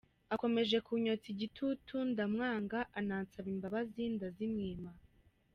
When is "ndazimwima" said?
4.15-4.91